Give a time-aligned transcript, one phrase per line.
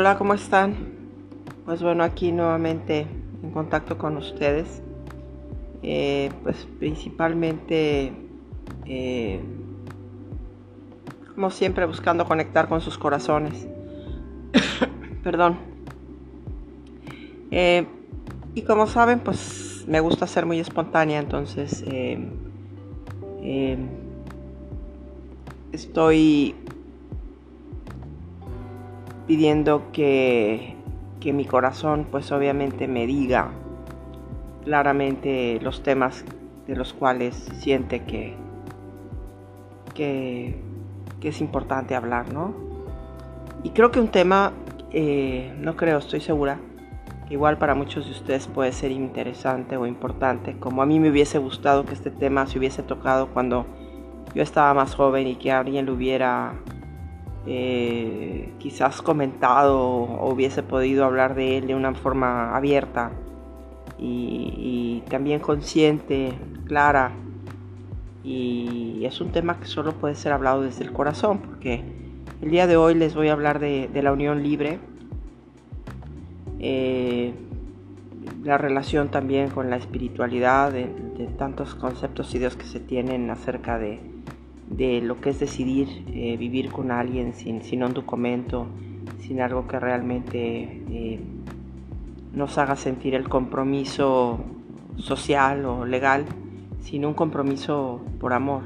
[0.00, 0.76] Hola, ¿cómo están?
[1.64, 3.08] Pues bueno, aquí nuevamente
[3.42, 4.80] en contacto con ustedes.
[5.82, 8.12] Eh, pues principalmente,
[8.86, 9.40] eh,
[11.34, 13.66] como siempre, buscando conectar con sus corazones.
[15.24, 15.58] Perdón.
[17.50, 17.84] Eh,
[18.54, 21.84] y como saben, pues me gusta ser muy espontánea, entonces
[25.72, 26.54] estoy
[29.28, 30.74] pidiendo que,
[31.22, 33.50] mi corazón pues obviamente me diga
[34.64, 36.24] claramente los temas
[36.66, 38.34] de los cuales siente que,
[39.94, 40.58] que,
[41.22, 42.54] es importante hablar, ¿no?
[43.62, 44.52] Y creo que un tema,
[44.90, 46.58] eh, no creo, estoy segura,
[47.28, 51.36] igual para muchos de ustedes puede ser interesante o importante, como a mí me hubiese
[51.36, 53.66] gustado que este tema se hubiese tocado cuando
[54.34, 56.54] yo estaba más joven y que alguien lo hubiera
[57.50, 63.10] eh, quizás comentado o hubiese podido hablar de él de una forma abierta
[63.98, 66.34] y, también consciente,
[66.66, 67.12] clara.
[68.22, 71.82] Y es un tema que solo puede ser hablado desde el corazón, porque
[72.42, 74.78] el día de hoy les voy a hablar de, la unión libre,
[76.58, 77.32] eh,
[78.44, 83.30] la relación también con la espiritualidad, de, de tantos conceptos y ideas que se tienen
[83.30, 84.17] acerca de,
[84.70, 88.66] de lo que es decidir eh, vivir con alguien sin, sin, un documento,
[89.20, 91.20] sin algo que realmente eh,
[92.32, 94.38] nos haga sentir el compromiso
[94.96, 96.24] social o legal,
[96.80, 98.62] sino un compromiso por amor,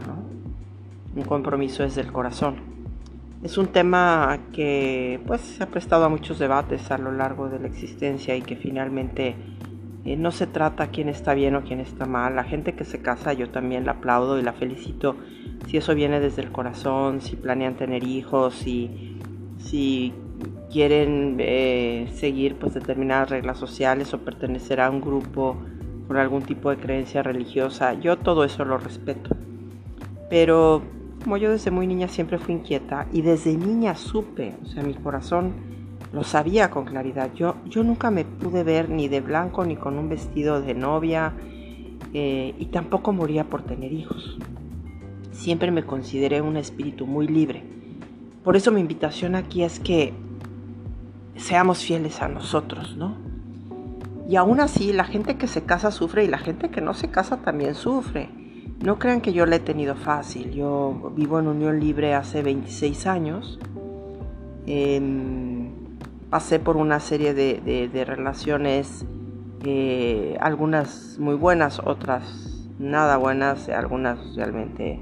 [1.15, 2.57] un compromiso desde el corazón.
[3.43, 7.59] Es un tema que pues se ha prestado a muchos debates a lo largo de
[7.59, 9.35] la existencia y que finalmente
[10.05, 12.35] eh, no se trata quién está bien o quién está mal.
[12.35, 15.17] La gente que se casa yo también la aplaudo y la felicito
[15.69, 19.19] si eso viene desde el corazón, si planean tener hijos, si,
[19.59, 20.13] si
[20.71, 25.57] quieren eh, seguir pues determinadas reglas sociales o pertenecer a un grupo
[26.09, 27.95] con algún tipo de creencia religiosa.
[27.95, 29.37] Yo todo eso lo respeto.
[30.29, 30.83] Pero
[31.23, 34.95] como yo desde muy niña siempre fui inquieta y desde niña supe, o sea, mi
[34.95, 35.53] corazón
[36.13, 37.31] lo sabía con claridad.
[37.35, 41.33] Yo, yo nunca me pude ver ni de blanco ni con un vestido de novia
[42.13, 44.39] eh, y tampoco moría por tener hijos.
[45.31, 47.63] Siempre me consideré un espíritu muy libre.
[48.45, 50.13] Por eso mi invitación aquí es que
[51.37, 53.17] seamos fieles a nosotros, ¿no?
[54.29, 57.09] Y aún así, la gente que se casa sufre y la gente que no se
[57.09, 58.29] casa también sufre.
[58.83, 60.53] No crean que yo la he tenido fácil.
[60.53, 63.59] Yo vivo en unión libre hace 26 años.
[64.67, 65.52] Em,
[66.33, 69.05] pasé por una serie de, relaciones,
[69.67, 74.99] eh, algunas muy buenas, otras nada buenas, algunas realmente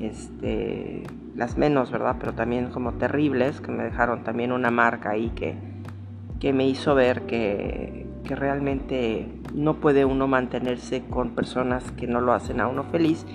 [0.00, 1.02] este,
[1.34, 2.16] las menos, ¿verdad?
[2.18, 5.56] Pero también como terribles, que me dejaron también una marca ahí que,
[6.40, 12.22] que me hizo ver que, que realmente no puede uno mantenerse con personas que no
[12.22, 13.26] lo hacen a uno feliz,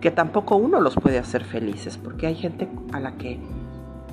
[0.00, 3.38] que tampoco uno los puede hacer felices, porque hay gente a la que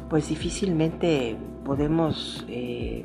[0.10, 3.04] pues difícilmente podemos eh,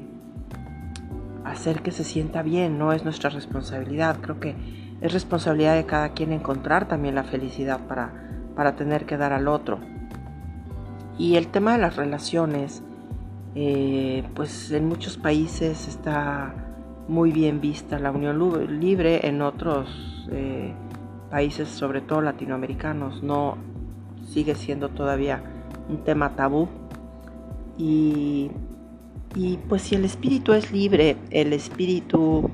[1.45, 4.19] hacer que se sienta bien, no es nuestra responsabilidad.
[4.21, 4.55] Creo que
[5.01, 8.13] es responsabilidad de cada quien encontrar también la felicidad para,
[8.55, 9.81] para tener que dar al otro.
[11.19, 12.85] Y el tema de las relaciones,
[13.57, 16.55] eh, pues en muchos países está
[17.09, 20.73] muy bien vista la unión libre, en otros eh,
[21.33, 23.59] países, sobre todo latinoamericanos, no
[24.25, 25.43] sigue siendo todavía
[25.89, 26.69] un tema tabú
[27.85, 32.49] y, pues si el espíritu es libre, el espíritu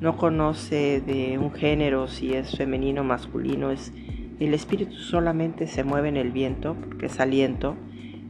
[0.00, 3.92] no conoce de un género, si es femenino o masculino, es,
[4.38, 7.76] el espíritu solamente se mueve en el viento, porque es aliento,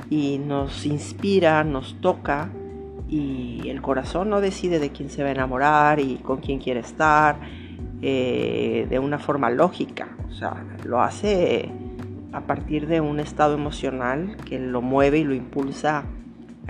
[0.09, 2.51] y nos inspira, nos toca,
[3.09, 6.81] y el corazón no decide de quién se va a enamorar y con quién quiere
[6.81, 7.39] estar,
[8.03, 11.71] eh, de una forma lógica, o sea, lo hace
[12.33, 16.05] a partir de un estado emocional que lo mueve y lo impulsa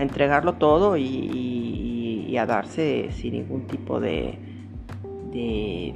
[0.00, 4.38] a entregarlo todo y, a darse sin ningún tipo de,
[5.30, 5.94] de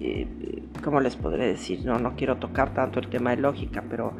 [0.00, 1.84] eh, ¿cómo les podré decir?
[1.84, 4.12] No, no quiero tocar tanto el tema de lógica, pero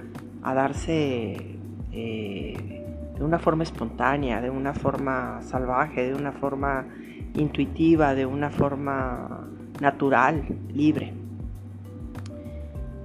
[0.43, 1.59] a darse
[1.91, 2.85] eh,
[3.17, 6.87] de una forma espontánea, de una forma salvaje, de una forma
[7.35, 9.49] intuitiva, de una forma
[9.81, 11.13] natural, libre.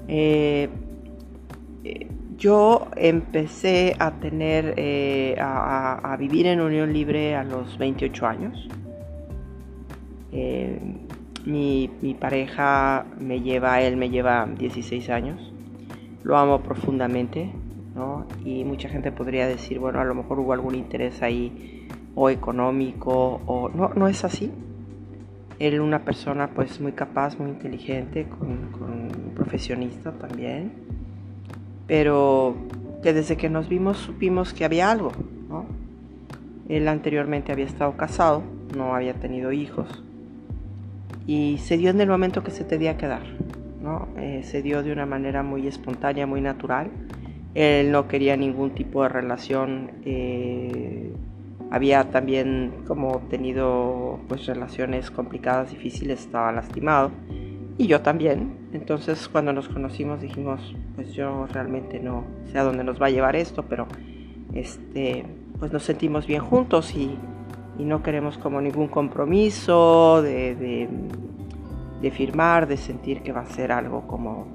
[0.08, 0.70] Eh,
[2.42, 8.68] yo empecé a tener, eh, a, vivir en unión libre a los 28 años.
[10.32, 10.80] Eh,
[11.46, 15.54] mi, pareja me lleva, él me lleva 16 años.
[16.24, 17.54] Lo amo profundamente.
[17.94, 18.26] ¿no?
[18.44, 23.42] Y mucha gente podría decir, bueno, a lo mejor hubo algún interés ahí o económico
[23.46, 24.52] o no, no es así.
[25.60, 30.91] Él una persona pues muy capaz, muy inteligente, con profesionista también,
[31.92, 32.56] pero
[33.04, 35.12] que desde que nos vimos supimos que había algo.
[36.70, 38.44] Él anteriormente había estado casado,
[38.78, 40.02] no había tenido hijos
[41.28, 43.24] y se dio en el momento que se tenía que dar,
[43.84, 44.08] ¿no?
[44.16, 46.90] Eh, se dio de una manera muy espontánea, muy natural.
[47.56, 49.92] Él no quería ningún tipo de relación.
[50.06, 51.12] Eh,
[51.72, 57.12] había también como tenido pues relaciones complicadas, difíciles, estaba lastimado
[57.82, 58.70] y yo también.
[58.74, 63.10] Entonces cuando nos conocimos dijimos, pues yo realmente no sé a dónde nos va a
[63.10, 63.88] llevar esto, pero
[64.54, 65.26] este
[65.60, 67.18] pues nos sentimos bien juntos y,
[67.78, 70.88] no queremos como ningún compromiso de,
[72.00, 74.46] de, firmar, de sentir que va a ser algo como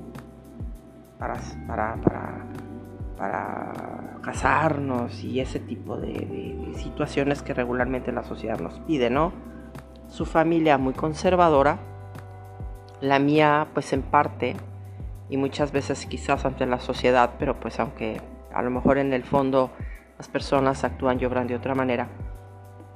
[1.19, 1.35] para,
[1.67, 1.97] para,
[3.17, 9.33] para, casarnos y ese tipo de, situaciones que regularmente la sociedad nos pide, ¿no?
[10.09, 11.81] Su familia muy conservadora,
[13.01, 14.57] la mía pues en parte
[15.29, 18.21] y muchas veces quizás ante la sociedad, pero pues aunque
[18.53, 19.71] a lo mejor en el fondo
[20.17, 22.09] las personas actúan obran de otra manera.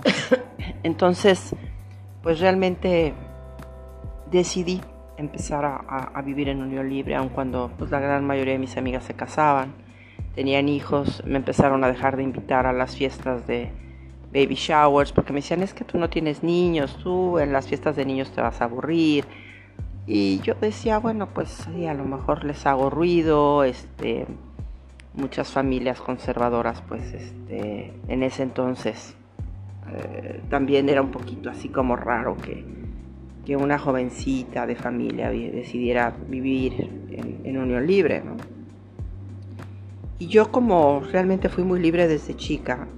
[0.82, 1.54] Entonces,
[2.22, 3.12] pues realmente
[4.30, 4.80] decidí
[5.16, 9.04] empezar a, vivir en unión libre, aun cuando pues, la gran mayoría de mis amigas
[9.04, 9.74] se casaban,
[10.34, 13.70] tenían hijos, me empezaron a dejar de invitar a las fiestas de
[14.32, 17.96] baby showers, porque me decían, es que tú no tienes niños, tú en las fiestas
[17.96, 19.26] de niños te vas a aburrir.
[20.12, 24.26] Y yo decía, bueno, pues sí, a lo mejor les hago ruido, este,
[25.14, 29.14] muchas familias conservadoras, pues este, en ese entonces
[29.92, 32.64] eh, también era un poquito así como raro que,
[33.46, 36.90] que una jovencita de familia decidiera vivir
[37.44, 38.24] en, unión libre.
[40.18, 42.88] Y yo como realmente fui muy libre desde chica,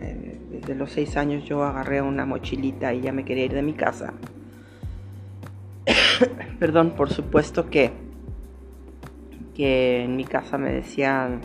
[0.00, 3.62] eh, desde los seis años yo agarré una mochilita y ya me quería ir de
[3.62, 4.14] mi casa.
[6.64, 7.92] Perdón, por supuesto que
[9.54, 11.42] que en mi casa me decían,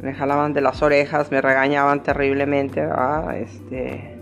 [0.00, 2.88] me jalaban de las orejas, me regañaban terriblemente,
[3.34, 4.16] este,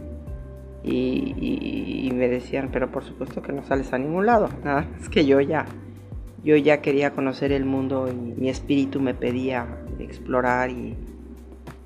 [0.82, 5.26] y, me decían, pero por supuesto que no sales a ningún lado, nada, es que
[5.26, 5.66] yo ya,
[6.42, 9.66] yo ya quería conocer el mundo y mi espíritu me pedía
[9.98, 10.96] explorar y,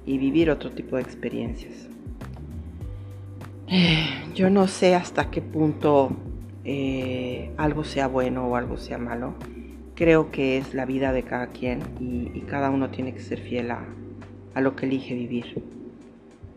[0.06, 1.88] vivir otro tipo de experiencias.
[4.36, 6.16] Yo no sé hasta qué punto
[6.64, 9.34] eh, algo sea bueno o algo sea malo
[9.94, 13.70] creo que es la vida de cada quien y, cada uno tiene que ser fiel
[13.70, 13.86] a,
[14.60, 15.62] lo que elige vivir.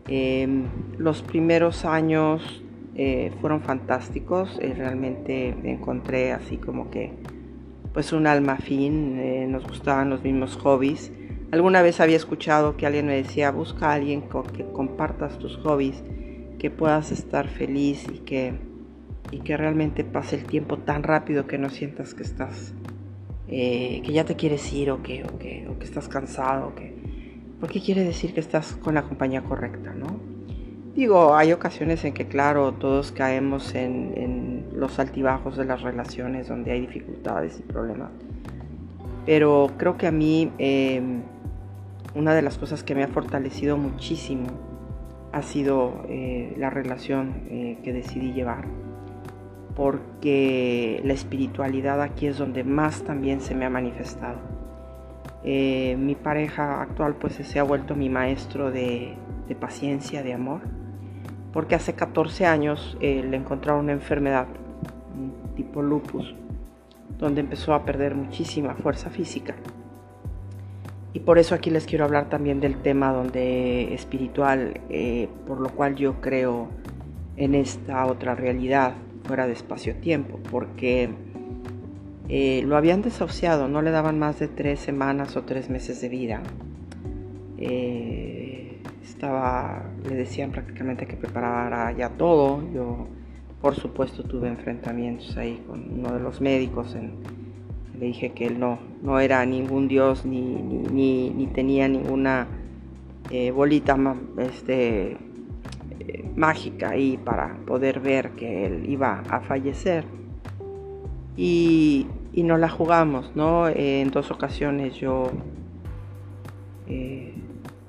[0.08, 0.64] Em,
[0.98, 2.62] los primeros años
[2.94, 7.12] eh, fueron fantásticos, eh, realmente me encontré así como que
[7.92, 11.12] pues un alma afín, eh, nos gustaban los mismos hobbies.
[11.50, 15.56] Alguna vez había escuchado que alguien me decía, busca a alguien con que compartas tus
[15.58, 16.02] hobbies,
[16.58, 18.54] que puedas estar feliz y que,
[19.30, 22.74] y que realmente pase el tiempo tan rápido que no sientas que estás
[23.48, 26.96] eh, que ya te quieres ir o que, o que, o que estás cansado, que,
[27.60, 30.18] porque quiere decir que estás con la compañía correcta, ¿no?
[30.96, 36.48] Digo, hay ocasiones en que, claro, todos caemos en, en los altibajos de las relaciones
[36.48, 38.10] donde hay dificultades y problemas.
[39.26, 41.22] Pero creo que a mí em,
[42.14, 44.48] una de las cosas que me ha fortalecido muchísimo
[45.32, 48.64] ha sido eh, la relación eh, que decidí llevar
[49.76, 54.38] porque la espiritualidad aquí es donde más también se me ha manifestado.
[55.44, 59.14] Eh, mi pareja actual pues se ha vuelto mi maestro de,
[59.60, 60.62] paciencia, de amor,
[61.52, 64.46] porque hace 14 años eh, le encontraron una enfermedad
[65.54, 66.34] tipo lupus,
[67.18, 69.54] donde empezó a perder muchísima fuerza física.
[71.12, 75.68] Y por eso aquí les quiero hablar también del tema donde espiritual, eh, por lo
[75.70, 76.68] cual yo creo
[77.36, 78.94] en esta otra realidad
[79.26, 81.10] fuera de espacio-tiempo, porque
[82.28, 86.08] eh, lo habían desahuciado, no le daban más de tres semanas o tres meses de
[86.08, 86.42] vida.
[87.58, 92.62] Eh, estaba, le decían prácticamente que preparara ya todo.
[92.72, 93.06] Yo,
[93.60, 96.96] por supuesto, tuve enfrentamientos ahí con uno de los médicos.
[97.98, 102.46] le dije que él no, no era ningún dios ni, ni, ni, tenía ninguna
[103.30, 103.96] eh, bolita
[104.38, 105.16] este,
[106.36, 110.04] mágica ahí para poder ver que él iba a fallecer.
[111.36, 113.68] Y, y nos la jugamos, ¿no?
[113.68, 115.30] en dos ocasiones yo
[116.86, 117.34] eh,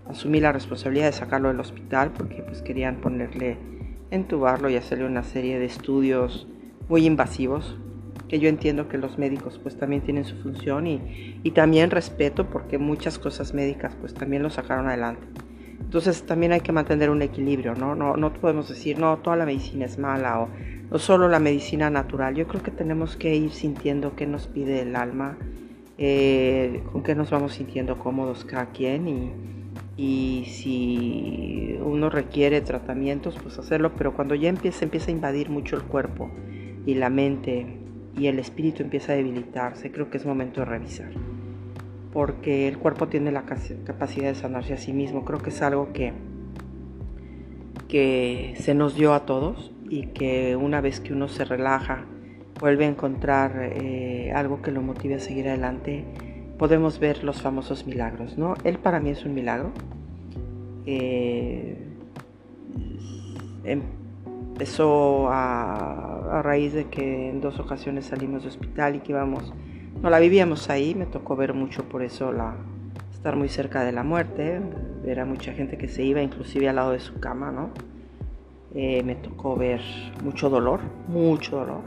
[0.10, 3.58] asumí la responsabilidad de sacarlo del hospital porque pues querían ponerle,
[4.10, 6.48] entubarlo y hacerle una serie de estudios
[6.90, 7.78] muy invasivos.
[8.28, 12.50] que yo entiendo que los médicos pues también tienen su función y, y también respeto
[12.50, 15.26] porque muchas cosas médicas pues también lo sacaron adelante.
[15.80, 17.96] Entonces también hay que mantener un equilibrio, ¿no?
[17.96, 20.50] No, no podemos decir, no, toda la medicina es mala o,
[20.90, 22.36] no solo la medicina natural.
[22.36, 25.38] Yo creo que tenemos que ir sintiendo qué nos pide el alma,
[25.98, 29.32] eh, con qué nos vamos sintiendo cómodos cada quien y,
[29.98, 35.76] y si uno requiere tratamientos, pues hacerlo, pero cuando ya empieza, empieza a invadir mucho
[35.76, 36.30] el cuerpo
[36.86, 37.66] y la mente
[38.18, 41.12] y el espíritu empieza a debilitarse, creo que es momento de revisar
[42.18, 45.24] porque el cuerpo tiene la capacidad de sanarse a sí mismo.
[45.24, 46.14] Creo que es algo que,
[47.88, 52.06] que se nos dio a todos y que una vez que uno se relaja,
[52.60, 56.06] vuelve a encontrar eh, algo que lo motive a seguir adelante,
[56.58, 58.56] podemos ver los famosos milagros, ¿no?
[58.64, 59.70] Él para mí es un milagro.
[60.88, 61.78] Eh,
[63.64, 69.54] empezó a, a, raíz de que en dos ocasiones salimos de hospital y que íbamos
[70.02, 72.56] no la vivíamos ahí, me tocó ver mucho por eso la,
[73.12, 74.62] estar muy cerca de la muerte,
[75.04, 77.72] ver a mucha gente que se iba inclusive al lado de su cama, ¿no?
[78.76, 79.82] Eh, me tocó ver
[80.24, 81.82] mucho dolor, mucho dolor.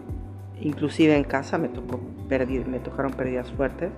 [0.61, 3.91] Inclusive en casa me, tocó me tocaron pérdidas fuertes.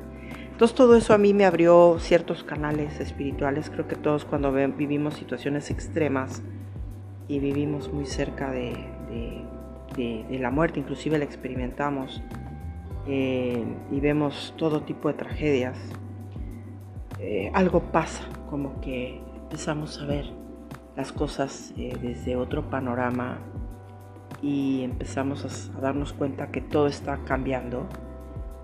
[0.50, 3.70] Entonces todo eso a mí me abrió ciertos canales espirituales.
[3.70, 6.42] Creo que todos cuando vivimos situaciones extremas
[7.28, 8.74] y vivimos muy cerca de
[10.38, 12.22] la muerte, inclusive la experimentamos,
[13.06, 15.78] eh, y vemos todo tipo de tragedias,
[17.18, 20.26] eh, algo pasa, como que empezamos a ver
[20.96, 23.38] las cosas eh, desde otro panorama
[24.40, 27.86] y empezamos a, darnos cuenta que todo está cambiando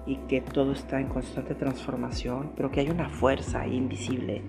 [0.07, 4.42] y que todo está en constante transformación, pero que hay una fuerza invisible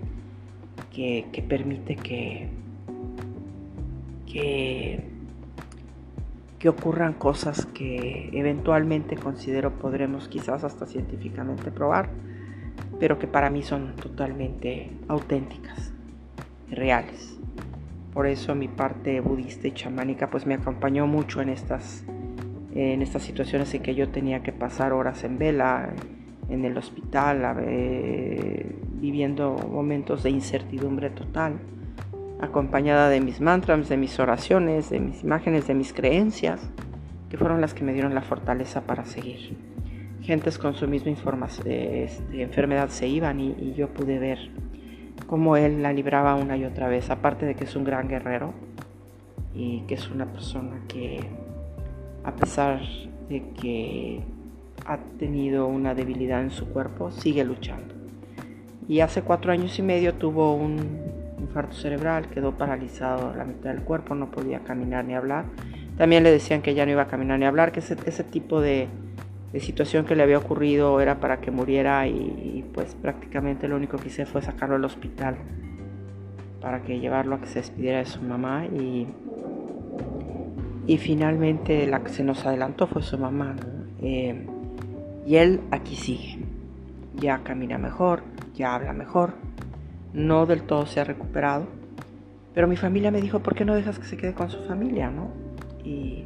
[0.94, 2.50] que, que permite que,
[4.26, 5.19] que
[6.60, 12.10] que ocurran cosas que eventualmente considero podremos quizás hasta científicamente probar,
[13.00, 15.94] pero que para mí son totalmente auténticas,
[16.70, 17.40] reales.
[18.14, 22.04] Por eso mi parte budista y chamánica pues me acompañó mucho en estas,
[22.76, 25.94] en estas situaciones en que yo tenía que pasar horas en vela,
[26.50, 27.56] en el hospital,
[29.00, 31.54] viviendo momentos de incertidumbre total
[32.40, 36.62] acompañada de mis mantras, de mis oraciones, de mis imágenes, de mis creencias,
[37.30, 39.58] que fueron las que me dieron la fortaleza para seguir.
[40.22, 44.38] Gentes con su misma este, enfermedad se iban y, yo pude ver
[45.28, 48.54] cómo él la libraba una y otra vez, aparte de que es un gran guerrero
[49.54, 51.20] y que es una persona que
[52.24, 52.82] a pesar
[53.28, 54.22] de que
[54.86, 57.96] ha tenido una debilidad en su cuerpo, sigue luchando.
[58.88, 61.09] Y hace cuatro años y medio tuvo un
[61.40, 65.46] infarto cerebral, quedó paralizado la mitad del cuerpo, no podía caminar ni hablar.
[65.98, 68.62] También le decían que ya no iba a caminar ni hablar, que ese, ese tipo
[68.62, 68.88] de,
[69.60, 74.10] situación que le había ocurrido era para que muriera y, pues prácticamente lo único que
[74.10, 75.38] hice fue sacarlo al hospital
[76.62, 79.08] para que llevarlo a que se despidiera de su mamá y,
[80.86, 83.56] y finalmente la que se nos adelantó fue su mamá.
[84.02, 84.46] Eh,
[85.26, 86.40] y él aquí sigue,
[87.16, 88.24] ya camina mejor,
[88.56, 89.34] ya habla mejor,
[90.14, 91.68] no del todo se ha recuperado.
[92.54, 95.10] Pero mi familia me dijo, ¿por qué no dejas que se quede con su familia,
[95.10, 95.30] no?
[95.84, 96.26] Y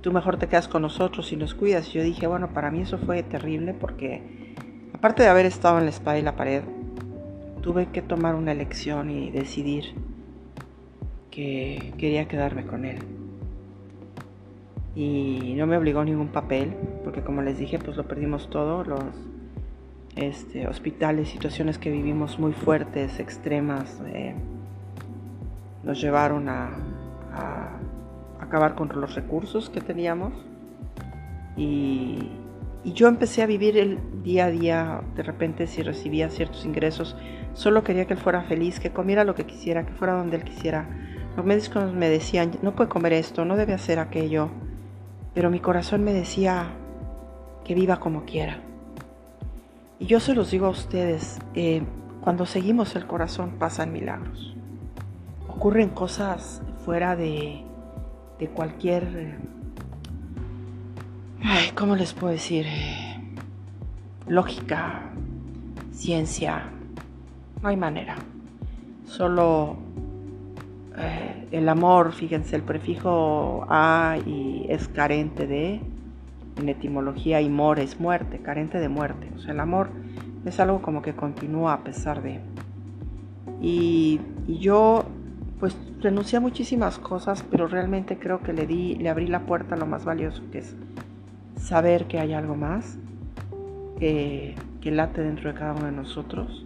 [0.00, 1.88] tú mejor te quedas con nosotros y nos cuidas.
[1.88, 4.54] Y yo dije, bueno, para mí eso fue terrible porque
[4.92, 6.62] aparte de haber estado en la espada y la pared,
[7.62, 9.94] tuve que tomar una elección y decidir
[11.30, 12.98] que quería quedarme con él.
[14.94, 16.74] Y no me obligó ningún papel,
[17.04, 19.04] porque como les dije, pues lo perdimos todo, los
[20.16, 24.34] este, hospitales, situaciones que vivimos muy fuertes, extremas, eh,
[25.84, 26.70] nos llevaron a,
[28.40, 30.32] acabar con los recursos que teníamos.
[31.56, 32.30] Y,
[32.84, 37.16] yo empecé a vivir el día a día, de repente si recibía ciertos ingresos,
[37.52, 40.44] solo quería que él fuera feliz, que comiera lo que quisiera, que fuera donde él
[40.44, 40.88] quisiera.
[41.36, 44.48] Los médicos me decían, no puede comer esto, no debe hacer aquello,
[45.34, 46.70] pero mi corazón me decía
[47.64, 48.62] que viva como quiera.
[49.98, 51.82] Y yo se los digo a ustedes, eh,
[52.20, 54.54] cuando seguimos el corazón pasan milagros.
[55.48, 57.64] Ocurren cosas fuera de,
[58.38, 59.38] de cualquier...
[61.42, 62.66] Ay, ¿Cómo les puedo decir?
[64.26, 65.10] Lógica,
[65.92, 66.70] ciencia,
[67.62, 68.16] no hay manera.
[69.06, 69.78] Solo
[70.96, 75.80] eh, el amor, fíjense, el prefijo a y es carente de,
[76.58, 79.28] en etimología y mor es muerte, carente de muerte.
[79.36, 79.88] O sea, el amor
[80.44, 82.40] es algo como que continúa a pesar de.
[83.60, 85.04] Y, y yo
[85.58, 89.74] pues renuncié a muchísimas cosas, pero realmente creo que le di, le abrí la puerta
[89.74, 90.76] a lo más valioso que es
[91.56, 92.98] saber que hay algo más
[93.98, 96.64] que, que late dentro de cada uno de nosotros,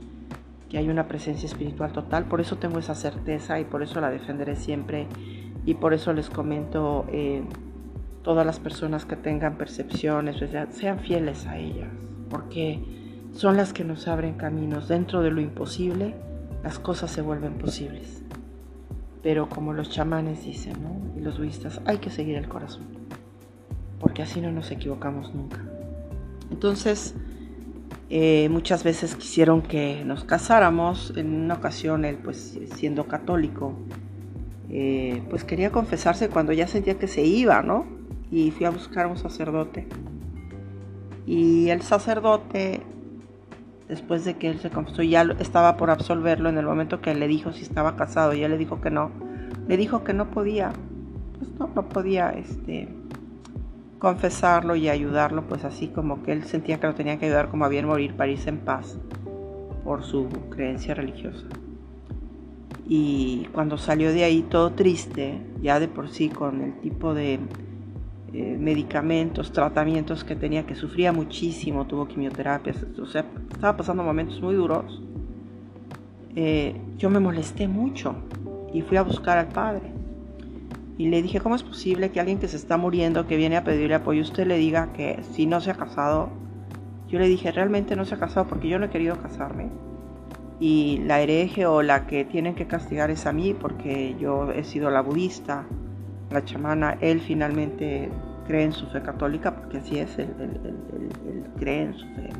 [0.68, 2.24] que hay una presencia espiritual total.
[2.24, 5.06] Por eso tengo esa certeza y por eso la defenderé siempre
[5.64, 7.42] y por eso les comento eh,
[8.22, 10.36] todas las personas que tengan percepciones,
[10.70, 11.88] sean fieles a ellas,
[12.30, 12.82] porque
[13.34, 14.88] son las que nos abren caminos.
[14.88, 16.14] Dentro de lo imposible,
[16.62, 18.22] las cosas se vuelven posibles.
[19.22, 20.74] Pero como los chamanes dicen,
[21.16, 22.84] y los budistas, hay que seguir el corazón,
[24.00, 25.60] porque así no nos equivocamos nunca.
[26.50, 27.14] Entonces,
[28.10, 31.14] eh, muchas veces quisieron que nos casáramos.
[31.16, 33.74] En una ocasión, él, pues siendo católico,
[34.70, 38.01] eh, pues quería confesarse cuando ya sentía que se iba, ¿no?
[38.32, 39.86] Y fui a buscar a un sacerdote.
[41.24, 42.82] Y el sacerdote,
[43.88, 47.28] después de que él se confesó, ya estaba por absolverlo en el momento que le
[47.28, 49.12] dijo si estaba casado, y él le dijo que no.
[49.68, 50.72] Le dijo que no podía,
[51.38, 52.88] pues no, no podía, este,
[54.02, 57.66] confesarlo y ayudarlo, pues así como que él sentía que lo tenía que ayudar como
[57.66, 58.98] a bien morir para irse en paz
[59.84, 61.46] por su creencia religiosa.
[62.88, 67.38] Y cuando salió de ahí todo triste, ya de por sí con el tipo de
[68.32, 74.40] eh, medicamentos, tratamientos que tenía, que sufría muchísimo, tuvo quimioterapias, o sea, estaba pasando momentos
[74.40, 75.02] muy duros,
[76.34, 78.14] eh, yo me molesté mucho
[78.72, 79.92] y fui a buscar al padre.
[80.98, 83.64] Y le dije, ¿cómo es posible que alguien que se está muriendo, que viene a
[83.64, 86.30] pedirle apoyo, usted le diga que si no se ha casado?
[87.08, 89.68] Yo le dije, realmente no se ha casado porque yo no he querido casarme
[90.62, 94.62] y la hereje o la que tienen que castigar es a mí porque yo he
[94.62, 95.66] sido la budista,
[96.32, 98.10] la chamana, él finalmente
[98.46, 100.28] cree en su fe católica porque así es, él,
[101.58, 102.30] cree en su fe.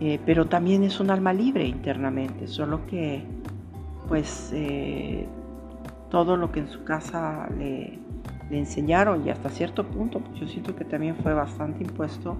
[0.00, 3.24] Eh, pero también es un alma libre internamente, solo que
[4.08, 5.26] pues eh,
[6.10, 7.98] todo lo que en su casa le,
[8.50, 12.36] le, enseñaron y hasta cierto punto, pues yo siento que también fue bastante impuesto,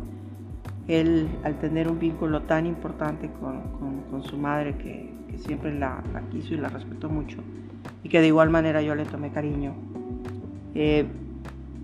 [0.87, 3.63] él al tener un vínculo tan importante con,
[4.11, 7.39] con su madre que, siempre la, quiso y la respetó mucho
[8.03, 9.75] y que de igual manera yo le tomé cariño.
[10.79, 11.07] Eh,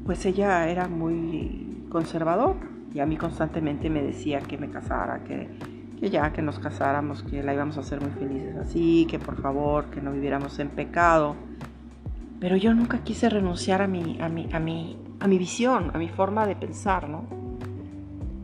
[0.05, 2.57] pues ella era muy conservador
[2.93, 5.49] y a mí constantemente me decía que me casara, que,
[5.99, 9.41] que, ya que nos casáramos, que la íbamos a hacer muy felices así, que por
[9.41, 11.37] favor, que no viviéramos en pecado.
[12.39, 15.99] Pero yo nunca quise renunciar a mi, a mi, a mi, a mi visión, a
[15.99, 17.25] mi forma de pensar, ¿no?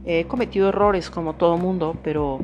[0.07, 2.41] He cometido errores como todo mundo, pero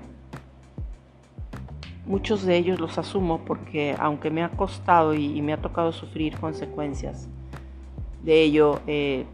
[2.07, 6.39] Muchos de ellos los asumo porque aunque me ha costado y, me ha tocado sufrir
[6.39, 7.31] consecuencias
[8.25, 9.27] de ello, eh,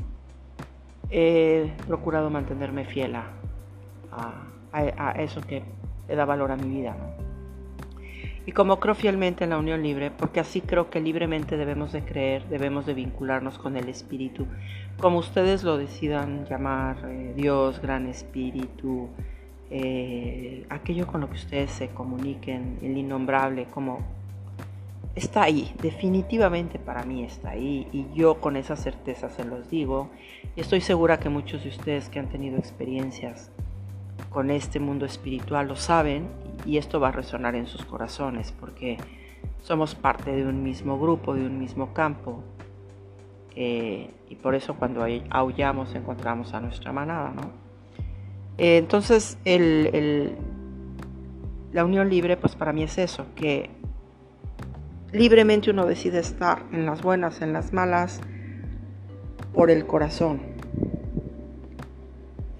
[1.11, 3.26] he procurado mantenerme fiel a,
[5.16, 5.62] eso que
[6.09, 6.96] le da valor a mi vida.
[8.46, 12.03] Y como creo fielmente en la unión libre, porque así creo que libremente debemos de
[12.03, 14.46] creer, debemos de vincularnos con el Espíritu,
[14.98, 19.09] como ustedes lo decidan llamar, eh, Dios, Gran Espíritu,
[19.70, 24.00] eh, aquello con lo que ustedes se comuniquen, el innombrable, como
[25.21, 30.11] está ahí, definitivamente para mí está ahí y yo con esa certeza se los digo
[30.57, 33.51] y estoy segura que muchos de ustedes que han tenido experiencias
[34.31, 36.29] con este mundo espiritual lo saben
[36.65, 38.97] y esto va a resonar en sus corazones porque
[39.63, 42.43] somos parte de un mismo grupo, de un mismo campo
[43.55, 47.51] eh, y por eso cuando aullamos encontramos a nuestra manada, ¿no?
[48.59, 49.39] Eh, entonces,
[51.73, 53.71] la unión libre, pues para mí es eso, que
[55.12, 58.20] libremente uno decide estar en las buenas, en las malas,
[59.53, 60.40] por el corazón.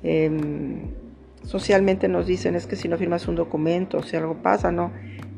[0.02, 0.92] Em,
[1.44, 4.92] socialmente nos dicen es que si no firmas un documento, si algo pasa, ¿no?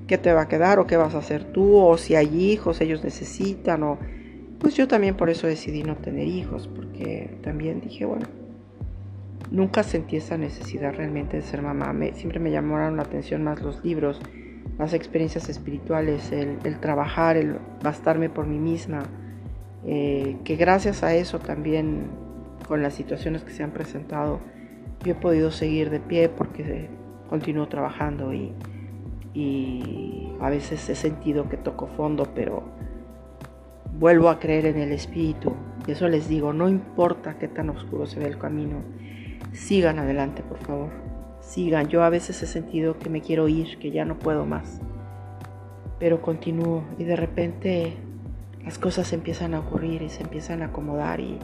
[0.07, 1.77] ¿Qué te va a quedar o qué vas a hacer tú?
[1.77, 3.83] O si hay hijos, ellos necesitan.
[3.83, 3.99] O...
[4.59, 8.27] Pues yo también por eso decidí no tener hijos, porque también dije, bueno,
[9.53, 11.95] Nunca sentí esa necesidad realmente de ser mamá.
[12.15, 14.19] siempre me llamaron la atención más los libros,
[14.83, 19.05] las experiencias espirituales, el, trabajar, el bastarme por mí misma.
[19.87, 22.11] Eh, que gracias a eso también,
[22.67, 24.41] con las situaciones que se han presentado,
[25.05, 26.91] yo he podido seguir de pie porque
[27.29, 28.53] continúo trabajando y,
[29.35, 32.65] y a veces he sentido que toco fondo, pero
[34.01, 35.53] vuelvo a creer en el espíritu.
[35.87, 38.83] Y eso les digo, no importa qué tan oscuro se ve el camino,
[39.53, 41.02] sigan adelante, por favor.
[41.43, 41.89] Sigan.
[41.89, 44.81] Yo a veces he sentido que me quiero ir, que ya no puedo más.
[45.99, 47.97] Pero continúo y de repente
[48.65, 51.39] las cosas empiezan a ocurrir y se empiezan a acomodar y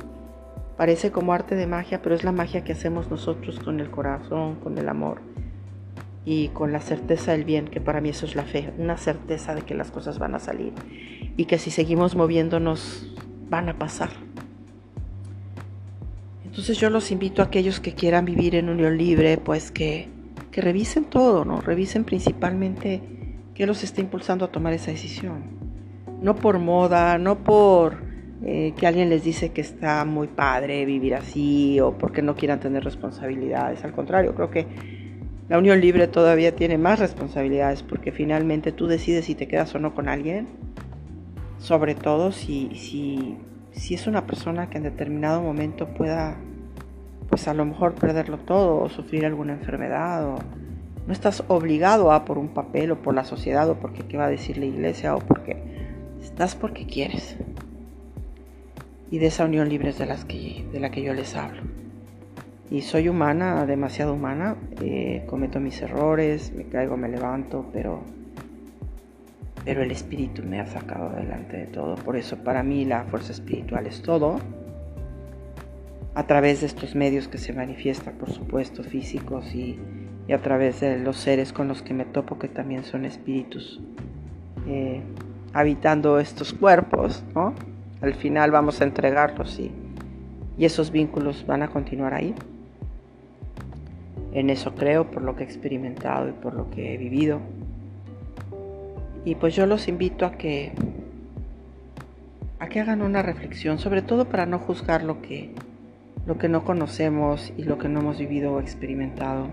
[0.76, 4.54] parece como arte de magia, pero es la magia que hacemos nosotros con el corazón,
[4.56, 5.20] con el amor
[6.24, 9.54] y con la certeza del bien, que para mí eso es la fe, una certeza
[9.54, 10.72] de que las cosas van a salir
[11.36, 13.12] y que si seguimos moviéndonos
[13.50, 14.10] van a pasar.
[16.58, 20.08] Entonces yo los invito a aquellos que quieran vivir en unión libre, pues que,
[20.50, 21.60] que revisen todo, ¿no?
[21.60, 23.00] Revisen principalmente
[23.54, 25.44] qué los está impulsando a tomar esa decisión.
[26.20, 27.98] No por moda, no por
[28.44, 32.58] eh, que alguien les dice que está muy padre vivir así o porque no quieran
[32.58, 33.84] tener responsabilidades.
[33.84, 34.66] Al contrario, creo que
[35.48, 39.78] la unión libre todavía tiene más responsabilidades porque finalmente tú decides si te quedas o
[39.78, 40.48] no con alguien,
[41.58, 43.36] sobre todo si, si,
[43.78, 46.36] si es una persona que en determinado momento pueda,
[47.28, 50.38] pues a lo mejor perderlo todo o sufrir alguna enfermedad o
[51.06, 54.26] no estás obligado a por un papel o por la sociedad o porque qué va
[54.26, 55.62] a decir la iglesia o porque
[56.20, 57.36] estás porque quieres
[59.10, 61.62] y de esa unión libre es de, las que, de la que yo les hablo.
[62.70, 68.02] Y soy humana, demasiado humana, eh, cometo mis errores, me caigo, me levanto, pero,
[69.68, 71.94] pero el espíritu me ha sacado adelante de todo.
[71.96, 74.38] Por eso para mí la fuerza espiritual es todo.
[76.14, 79.78] A través de estos medios que se manifiestan, por supuesto, físicos y,
[80.26, 83.82] y a través de los seres con los que me topo, que también son espíritus,
[84.66, 85.02] eh,
[85.52, 87.52] habitando estos cuerpos, ¿no?
[88.00, 89.70] Al final vamos a entregarlos y,
[90.56, 92.34] y esos vínculos van a continuar ahí.
[94.32, 97.42] En eso creo, por lo que he experimentado y por lo que he vivido.
[99.28, 100.72] Y pues yo los invito a que
[102.58, 105.50] a que hagan una reflexión, sobre todo para no juzgar lo que
[106.24, 109.48] lo que no conocemos y lo que no hemos vivido o experimentado.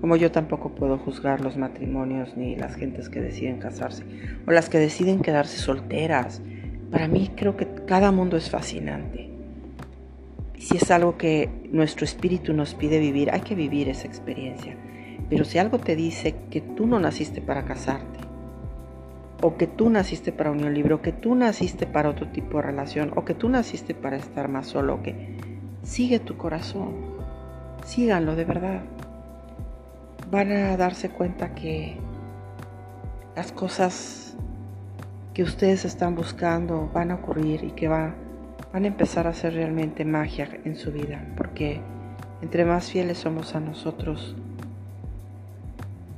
[0.00, 4.04] Como yo tampoco puedo juzgar los matrimonios ni las gentes que deciden casarse
[4.46, 6.40] o las que deciden quedarse solteras
[6.92, 9.28] para mí creo que cada mundo es fascinante.
[10.56, 14.76] Si es algo que nuestro espíritu nos pide vivir, hay que vivir esa experiencia.
[15.28, 18.29] Pero si algo te dice que tú no naciste para casarte,
[19.42, 22.64] o que tú naciste para unión libre, o que tú naciste para otro tipo de
[22.64, 25.36] relación, o que tú naciste para estar más solo, que
[25.82, 26.94] sigue tu corazón,
[27.84, 28.80] síganlo de verdad.
[30.30, 31.96] Van a darse cuenta que
[33.34, 34.36] las cosas
[35.34, 38.14] que ustedes están buscando van a ocurrir y que va,
[38.72, 41.80] van a empezar a hacer realmente magia en su vida, porque
[42.42, 44.36] entre más fieles somos a nosotros,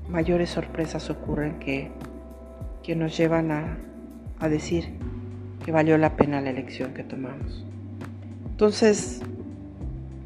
[0.09, 1.91] mayores sorpresas ocurren que,
[2.83, 3.79] que nos llevan a,
[4.39, 4.89] a decir
[5.65, 7.65] que valió la pena la elección que tomamos.
[8.51, 9.21] Entonces,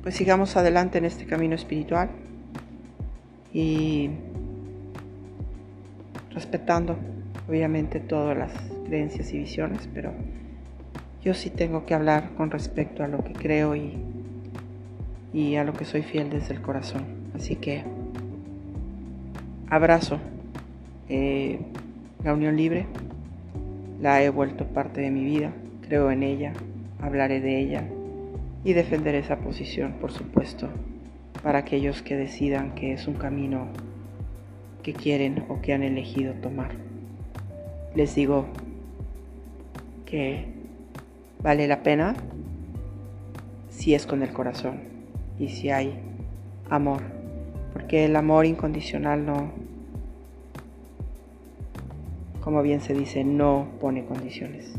[0.02, 2.10] pues sigamos adelante en este camino espiritual
[3.52, 4.10] y
[6.32, 6.96] respetando
[7.48, 8.52] obviamente todas las
[8.86, 10.12] creencias y visiones, pero
[11.22, 13.94] yo sí tengo que hablar con respecto a lo que creo y,
[15.32, 17.04] y a lo que soy fiel desde el corazón.
[17.34, 17.84] Así que
[19.68, 20.20] abrazo
[21.08, 21.58] eh,
[22.26, 22.86] la unión libre,
[24.00, 26.54] la he vuelto parte de mi vida, creo en ella,
[27.00, 27.84] hablaré de ella
[28.64, 30.68] y defenderé esa posición, por supuesto,
[31.44, 33.68] para aquellos que decidan que es un camino
[34.82, 36.72] que quieren o que han elegido tomar.
[37.94, 38.46] Les digo
[40.04, 40.46] que
[41.44, 42.16] vale la pena
[43.68, 44.80] si es con el corazón
[45.38, 45.96] y si hay
[46.70, 47.02] amor,
[47.72, 49.52] porque el amor incondicional no,
[52.46, 54.72] como bien se dice, no pone condiciones.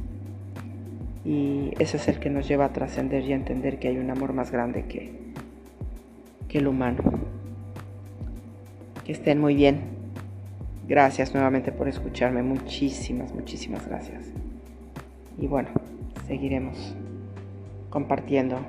[1.26, 4.10] Y ese es el que nos lleva a trascender y a entender que hay un
[4.10, 5.12] amor más grande que,
[6.48, 7.04] que el humano.
[9.04, 9.82] Que estén muy bien.
[10.88, 12.42] Gracias nuevamente por escucharme.
[12.42, 14.32] Muchísimas, muchísimas gracias.
[15.38, 15.68] Y bueno,
[16.26, 16.96] seguiremos
[17.90, 18.60] compartiendo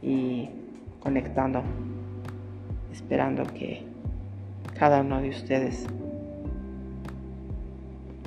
[0.00, 0.48] y
[1.00, 1.62] conectando,
[2.90, 3.82] esperando que
[4.78, 5.86] cada uno de ustedes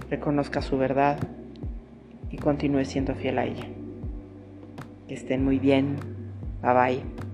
[0.09, 1.17] reconozca su verdad
[2.29, 3.67] y continúe siendo fiel a ella.
[5.07, 5.97] Que estén muy bien.
[6.61, 7.28] Bye bye.